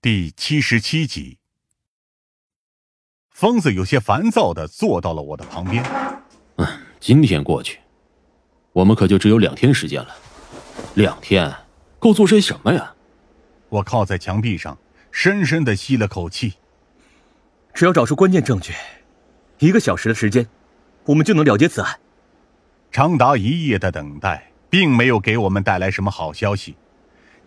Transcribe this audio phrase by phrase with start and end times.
[0.00, 1.38] 第七十七集，
[3.30, 5.84] 疯子有些烦躁的坐到了我的旁边。
[6.54, 6.66] 嗯，
[7.00, 7.80] 今天过去，
[8.72, 10.14] 我们可就只有两天时间了。
[10.94, 11.52] 两天
[11.98, 12.94] 够做些什么呀？
[13.68, 14.78] 我靠在墙壁上，
[15.10, 16.54] 深深的吸了口气。
[17.74, 18.72] 只要找出关键证据，
[19.58, 20.48] 一个小时的时间，
[21.06, 21.98] 我们就能了结此案。
[22.92, 26.76] 长达一夜的等待，并没有给我们带来什么好消息。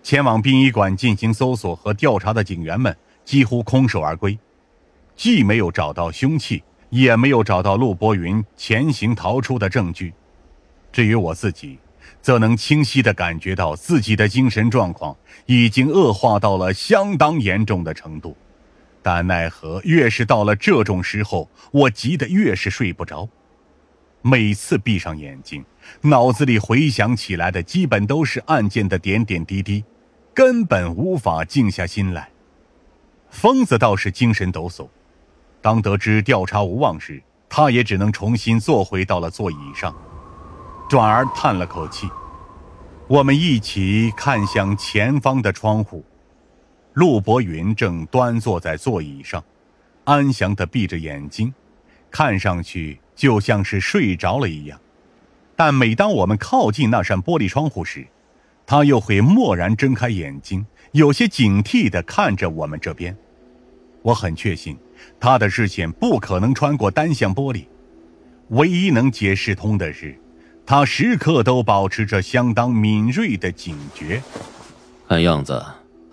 [0.04, 4.38] 前往殡仪馆进行搜索和调查的警员们几乎空手而归，
[5.16, 10.14] 既没有找到凶器，也没有找到陆博云潜行逃出的证据。
[10.92, 11.78] 至于我自己，
[12.22, 18.36] 则能清晰地感觉到自己的精神状况已经恶化到了相当严重的程度。
[19.04, 23.30] 但奈何，越是到了这种时候，我急得越是睡不着。
[24.22, 25.66] 每次闭上眼睛，
[26.02, 29.84] 脑子里回想起来的基本都是案件的点点滴滴，
[30.34, 32.30] 根本无法静下心来。
[33.30, 34.88] 疯子倒是精神抖擞，
[35.62, 39.96] 当得知调查无望时，他也只能重新坐回到了座椅上，
[40.90, 42.10] 转而叹了口气。
[43.08, 46.04] 我们一起看向前方的窗户，
[46.94, 49.44] 陆博云正端坐在座椅上，
[50.04, 51.54] 安详地闭着眼睛，
[52.10, 53.00] 看上去。
[53.14, 54.80] 就像是睡着了一样，
[55.56, 58.08] 但每当我们靠近那扇玻璃窗户时，
[58.66, 63.16] 他又会蓦然睁开眼睛，有些警惕地看着我们这边。
[64.02, 64.78] 我很确信，
[65.20, 67.66] 他的视线不可能穿过单向玻璃。
[68.50, 70.18] 唯一能解释通的是，
[70.66, 74.22] 他时刻都保持着相当敏锐的警觉。
[75.08, 75.64] 看样子，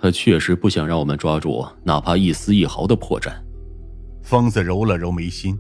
[0.01, 3.33] 他确实不想让我们抓住哪怕一丝一毫的破绽。
[4.23, 5.59] 疯子揉了揉眉心。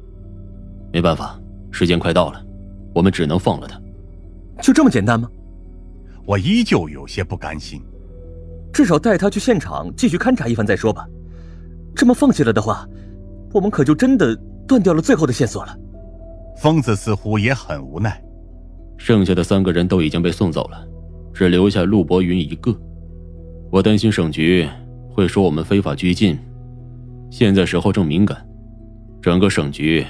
[0.92, 2.44] 没办法，时间快到了，
[2.94, 3.80] 我们只能放了他。
[4.62, 5.30] 就这么简单吗？
[6.28, 7.80] 我依旧有些不甘心。
[8.70, 11.06] 至少带他去现场继续勘察一番再说吧。
[11.96, 12.86] 这么放弃了的话，
[13.50, 15.74] 我们可就真的断掉了最后的线索了。
[16.60, 18.22] 疯子似乎也很无奈。
[18.98, 20.86] 剩下的三个人都已经被送走了，
[21.32, 22.78] 只留下陆博云一个。
[23.70, 24.68] 我担心省局
[25.10, 26.38] 会说我们非法拘禁。
[27.30, 28.46] 现在时候正敏感，
[29.22, 30.04] 整个省局。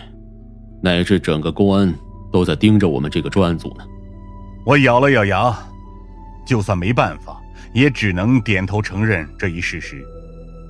[0.82, 1.92] 乃至整个公安
[2.32, 3.84] 都在盯着我们这个专案组呢。
[4.64, 5.56] 我咬了咬牙，
[6.48, 7.38] 就算没办法，
[7.74, 10.02] 也只能点头承认这一事实。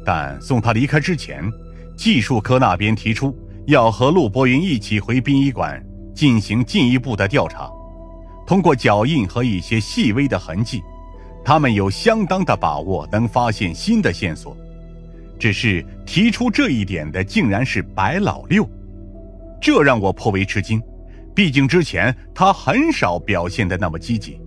[0.04, 1.48] 但送他离开之前，
[1.96, 3.32] 技术科那边提出
[3.68, 5.80] 要和陆博云一起回殡仪馆
[6.12, 7.70] 进行进一步的调查，
[8.44, 10.82] 通过脚印和一些细微的痕迹，
[11.44, 14.56] 他们有相当的把握能发现新的线索。
[15.38, 18.68] 只是提出这一点的，竟然是白老六。
[19.60, 20.82] 这让我颇为吃惊，
[21.36, 24.40] 毕竟之前他很少表现的那么积极。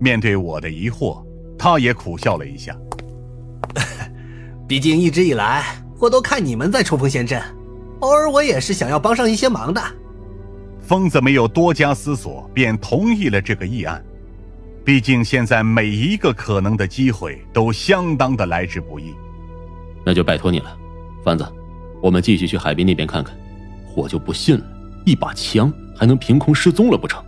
[0.00, 1.24] 面对我的疑惑，
[1.58, 2.76] 他也苦笑了一下。
[4.66, 5.64] 毕竟一直以来，
[5.98, 7.42] 我都看你们在冲锋陷阵，
[8.00, 9.82] 偶尔我也是想要帮上一些忙的。
[10.80, 14.02] 疯子没有多加思索，便同意了这个议案。
[14.84, 19.14] 毕竟现在每一个可能的机会都相当的来之不易。
[20.04, 20.76] 那就拜托你了，
[21.24, 21.46] 凡子，
[22.00, 23.36] 我们继续去海滨那边看看。
[23.94, 24.64] 我就不信了，
[25.04, 27.22] 一把枪还能凭空失踪了不成？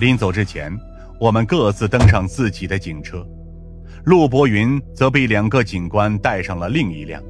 [0.00, 0.70] 临走之前，
[1.18, 3.26] 我们各自登上自己的警车，
[4.04, 7.22] 陆博云则被两个警官带上了另一辆，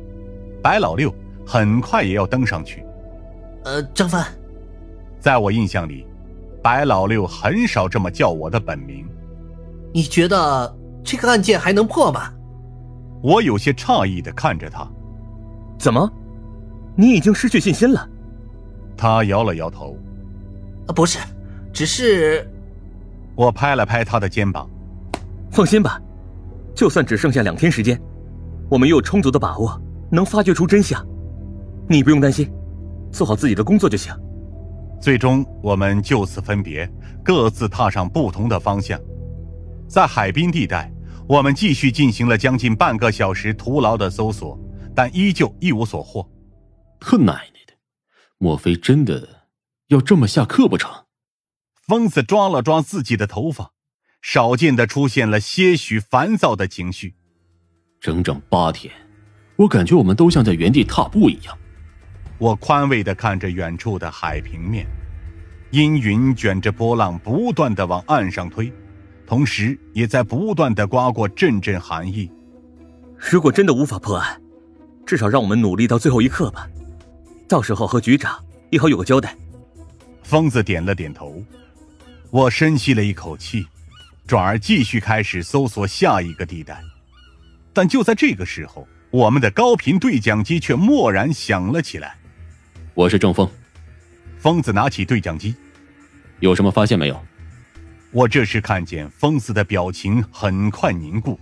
[0.60, 1.14] 白老六
[1.46, 2.84] 很快也要登上去。
[3.64, 4.26] 呃，张帆，
[5.20, 6.04] 在我印象里，
[6.62, 9.06] 白老六很少这么叫我的本名。
[9.94, 12.32] 你觉得这个案件还能破吗？
[13.22, 14.86] 我有些诧异的看着他，
[15.78, 16.10] 怎么，
[16.96, 18.08] 你已经失去信心了？
[18.96, 19.96] 他摇了摇头，
[20.88, 21.18] 啊，不是，
[21.72, 22.50] 只是……
[23.36, 24.68] 我拍了拍他的肩膀，
[25.50, 26.00] 放心吧，
[26.74, 28.00] 就算只剩下两天时间，
[28.70, 29.78] 我们也有充足的把握
[30.10, 31.06] 能发掘出真相。
[31.88, 32.50] 你不用担心，
[33.12, 34.12] 做好自己的工作就行。
[35.00, 36.90] 最终，我们就此分别，
[37.22, 38.98] 各自踏上不同的方向。
[39.86, 40.90] 在海滨地带，
[41.28, 44.58] 我们继续进行了将近半个小时徒劳的搜索，
[44.94, 46.26] 但依旧一无所获。
[46.98, 47.74] 他奶奶的！
[48.38, 49.28] 莫非真的
[49.88, 50.90] 要这么下课不成？
[51.86, 53.70] 疯子抓了抓自己的头发，
[54.20, 57.14] 少见的出现了些许烦躁的情绪。
[58.00, 58.92] 整整八天，
[59.54, 61.56] 我感觉我们都像在原地踏步一样。
[62.38, 64.84] 我宽慰的看着远处的海平面，
[65.70, 68.72] 阴云卷着波浪不断的往岸上推，
[69.24, 72.28] 同时也在不断的刮过阵阵寒意。
[73.16, 74.42] 如果真的无法破案，
[75.06, 76.68] 至少让我们努力到最后一刻吧。
[77.48, 79.36] 到时候和局长也好有个交代。
[80.24, 81.40] 疯子点了点头，
[82.30, 83.66] 我深吸了一口气，
[84.26, 86.82] 转而继续开始搜索下一个地带。
[87.72, 92.16] 但就在这个时候，我们的高频对讲机却蓦然响了起来。
[92.94, 93.48] 我是郑峰。
[94.38, 95.54] 疯子拿起对讲机，
[96.40, 97.22] 有什么发现没有？
[98.10, 101.38] 我这时看见疯子的表情很快凝固，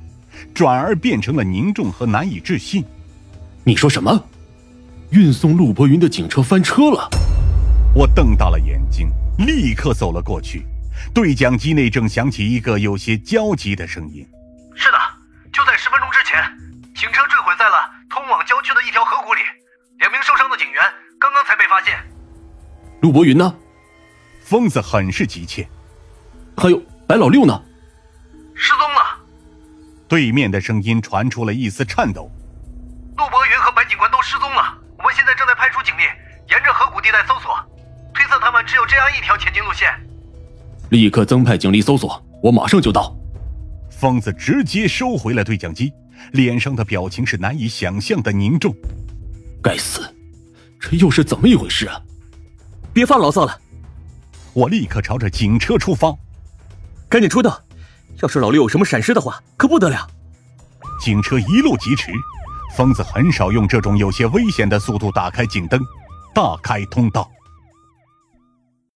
[0.52, 2.84] 转而变成了凝重和难以置信。
[3.64, 4.26] 你说什么？
[5.10, 7.08] 运送陆博云的警车翻车了？
[7.94, 10.66] 我瞪大了眼睛，立刻走了过去。
[11.14, 14.26] 对讲机内正响起一个有些焦急的声音
[14.74, 14.98] ：“是的，
[15.52, 16.42] 就在十分钟之前，
[16.94, 19.40] 警车坠毁在了通往郊区的一条河谷里，
[19.98, 20.82] 两名受伤的警员
[21.20, 21.98] 刚刚才被发现。
[23.02, 23.54] 陆博云呢？”
[24.44, 25.66] 疯子很是急切。
[26.56, 27.62] 还有白老六呢？
[28.54, 29.18] 失踪了。
[30.06, 32.30] 对面的声音传出了一丝颤抖
[33.16, 36.02] ：“陆博云和白警官都失踪了，我们现在正在派出警力，
[36.50, 37.56] 沿着河谷地带搜索，
[38.12, 39.88] 推测他们只有这样一条前进路线。”
[40.94, 43.12] 立刻增派警力搜索，我马上就到。
[43.90, 45.92] 疯子直接收回了对讲机，
[46.30, 48.72] 脸上的表情是难以想象的凝重。
[49.60, 50.02] 该死，
[50.78, 52.00] 这又是怎么一回事啊？
[52.92, 53.60] 别发牢骚了，
[54.52, 56.16] 我立刻朝着警车出发，
[57.08, 57.52] 赶紧出动！
[58.22, 60.08] 要是老六有什么闪失的话，可不得了。
[61.00, 62.12] 警车一路疾驰，
[62.76, 65.80] 疯子很少用这种有些危险的速度打开警灯，
[66.32, 67.28] 大开通道。